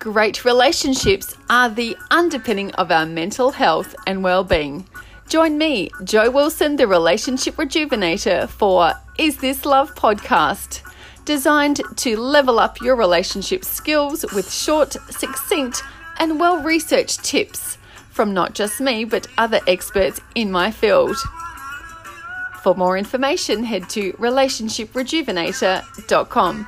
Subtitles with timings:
[0.00, 4.88] Great relationships are the underpinning of our mental health and well-being.
[5.28, 10.80] Join me, Joe Wilson, the relationship rejuvenator for Is This Love podcast,
[11.26, 15.82] designed to level up your relationship skills with short, succinct,
[16.18, 17.76] and well-researched tips
[18.08, 21.14] from not just me but other experts in my field.
[22.62, 26.66] For more information, head to relationshiprejuvenator.com.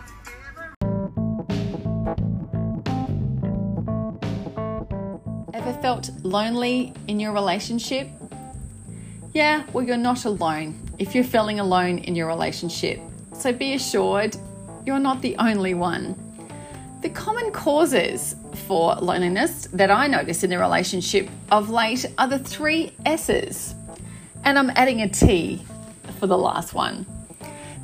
[5.55, 8.09] Ever felt lonely in your relationship?
[9.35, 12.99] Yeah, well, you're not alone if you're feeling alone in your relationship.
[13.35, 14.37] So be assured
[14.87, 16.17] you're not the only one.
[17.03, 18.35] The common causes
[18.67, 23.75] for loneliness that I notice in the relationship of late are the three S's.
[24.45, 25.63] And I'm adding a T
[26.19, 27.05] for the last one.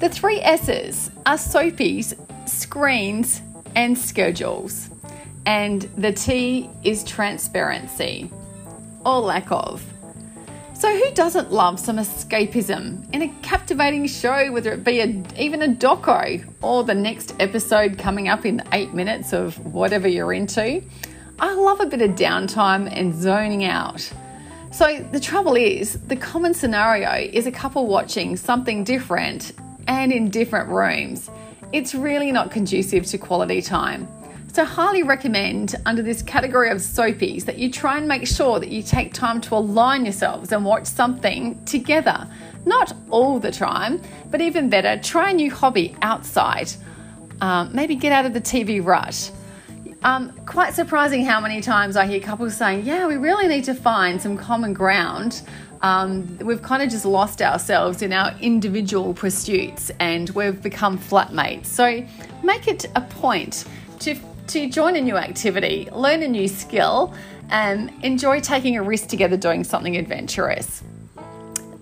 [0.00, 2.14] The three S's are soapies,
[2.48, 3.42] screens,
[3.74, 4.88] and schedules
[5.48, 8.30] and the T is transparency
[9.06, 9.82] or lack of.
[10.74, 15.62] So, who doesn't love some escapism in a captivating show, whether it be a, even
[15.62, 20.82] a doco or the next episode coming up in eight minutes of whatever you're into?
[21.40, 24.12] I love a bit of downtime and zoning out.
[24.70, 29.52] So, the trouble is, the common scenario is a couple watching something different
[29.86, 31.30] and in different rooms.
[31.72, 34.06] It's really not conducive to quality time.
[34.58, 38.70] So, highly recommend under this category of soapies that you try and make sure that
[38.70, 42.28] you take time to align yourselves and watch something together.
[42.66, 46.72] Not all the time, but even better, try a new hobby outside.
[47.40, 49.30] Um, maybe get out of the TV rut.
[50.02, 53.74] Um, quite surprising how many times I hear couples saying, Yeah, we really need to
[53.74, 55.42] find some common ground.
[55.82, 61.66] Um, we've kind of just lost ourselves in our individual pursuits and we've become flatmates.
[61.66, 62.04] So
[62.42, 63.64] make it a point
[64.00, 64.14] to
[64.48, 67.14] to join a new activity, learn a new skill,
[67.50, 70.82] and enjoy taking a risk together doing something adventurous.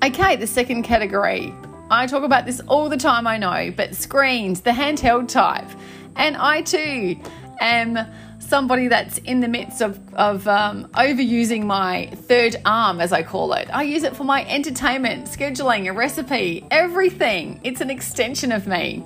[0.02, 1.52] Okay, the second category.
[1.90, 5.68] I talk about this all the time, I know, but screens, the handheld type.
[6.16, 7.16] And I too
[7.60, 7.98] am
[8.40, 13.52] somebody that's in the midst of, of um, overusing my third arm, as I call
[13.52, 13.68] it.
[13.72, 17.60] I use it for my entertainment, scheduling, a recipe, everything.
[17.64, 19.04] It's an extension of me.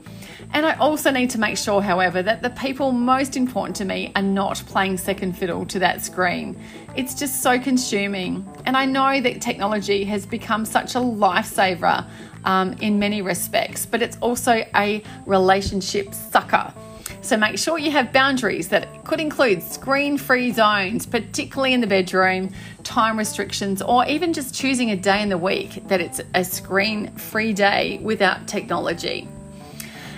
[0.53, 4.11] And I also need to make sure, however, that the people most important to me
[4.17, 6.61] are not playing second fiddle to that screen.
[6.97, 8.45] It's just so consuming.
[8.67, 12.05] And I know that technology has become such a lifesaver
[12.45, 16.75] um, in many respects, but it's also a relationship sucker.
[17.23, 21.87] So make sure you have boundaries that could include screen free zones, particularly in the
[21.87, 22.51] bedroom,
[22.83, 27.15] time restrictions, or even just choosing a day in the week that it's a screen
[27.17, 29.29] free day without technology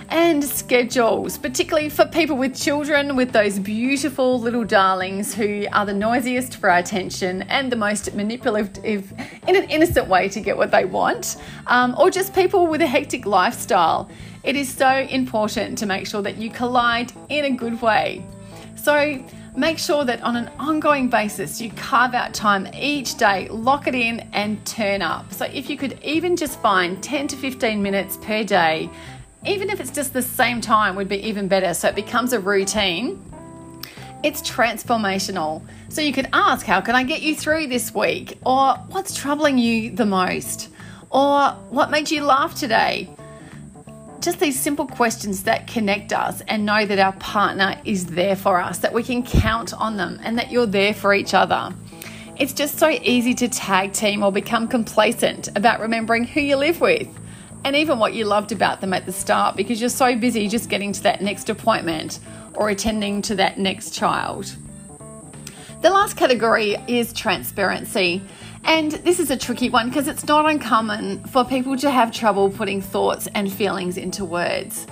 [0.09, 5.93] and schedules, particularly for people with children, with those beautiful little darlings who are the
[5.93, 9.11] noisiest for our attention and the most manipulative
[9.47, 11.37] in an innocent way to get what they want,
[11.67, 14.09] um, or just people with a hectic lifestyle.
[14.43, 18.25] It is so important to make sure that you collide in a good way.
[18.75, 19.23] So,
[19.55, 23.95] make sure that on an ongoing basis you carve out time each day, lock it
[23.95, 25.31] in, and turn up.
[25.31, 28.89] So, if you could even just find 10 to 15 minutes per day
[29.45, 31.73] even if it's just the same time, would be even better.
[31.73, 33.21] So it becomes a routine.
[34.23, 35.61] It's transformational.
[35.89, 38.37] So you could ask, How can I get you through this week?
[38.45, 40.69] Or what's troubling you the most?
[41.09, 43.09] Or what made you laugh today?
[44.21, 48.61] Just these simple questions that connect us and know that our partner is there for
[48.61, 51.73] us, that we can count on them, and that you're there for each other.
[52.37, 56.79] It's just so easy to tag team or become complacent about remembering who you live
[56.79, 57.07] with
[57.65, 60.69] and even what you loved about them at the start because you're so busy just
[60.69, 62.19] getting to that next appointment
[62.55, 64.55] or attending to that next child.
[65.81, 68.21] The last category is transparency.
[68.65, 72.49] And this is a tricky one because it's not uncommon for people to have trouble
[72.49, 74.87] putting thoughts and feelings into words.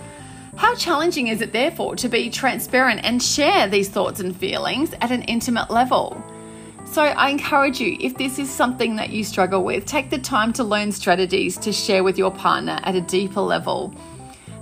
[0.58, 5.12] How challenging is it, therefore, to be transparent and share these thoughts and feelings at
[5.12, 6.22] an intimate level?
[6.91, 10.52] So I encourage you, if this is something that you struggle with, take the time
[10.53, 13.96] to learn strategies to share with your partner at a deeper level.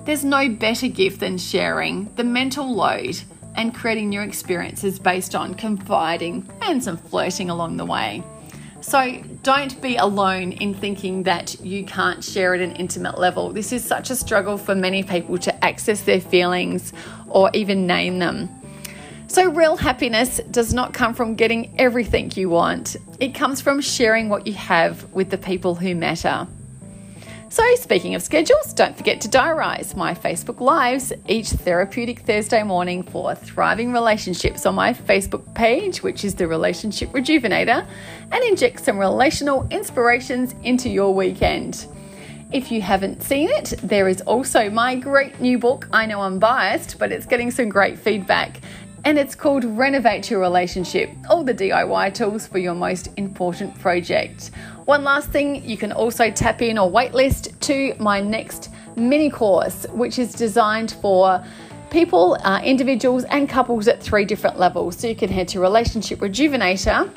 [0.05, 3.19] There's no better gift than sharing the mental load
[3.55, 8.21] and creating new experiences based on confiding and some flirting along the way.
[8.81, 13.51] So don't be alone in thinking that you can't share at an intimate level.
[13.51, 16.93] This is such a struggle for many people to access their feelings
[17.27, 18.49] or even name them.
[19.29, 24.27] So, real happiness does not come from getting everything you want, it comes from sharing
[24.27, 26.47] what you have with the people who matter.
[27.49, 33.03] So, speaking of schedules, don't forget to diarise my Facebook Lives each therapeutic Thursday morning
[33.03, 37.85] for thriving relationships on my Facebook page, which is the Relationship Rejuvenator,
[38.31, 41.85] and inject some relational inspirations into your weekend.
[42.51, 45.87] If you haven't seen it, there is also my great new book.
[45.93, 48.59] I know I'm biased, but it's getting some great feedback.
[49.05, 54.51] And it's called Renovate Your Relationship All the DIY Tools for Your Most Important Project.
[54.85, 59.85] One last thing, you can also tap in or waitlist to my next mini course,
[59.91, 61.43] which is designed for
[61.89, 64.97] people, uh, individuals, and couples at three different levels.
[64.97, 67.09] So you can head to Relationship Rejuvenator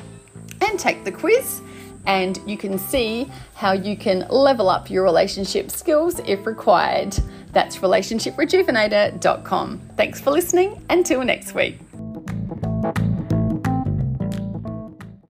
[0.61, 1.61] and take the quiz,
[2.05, 7.17] and you can see how you can level up your relationship skills if required.
[7.53, 9.79] That's relationshiprejuvenator.com.
[9.95, 10.85] Thanks for listening.
[10.89, 11.79] Until next week.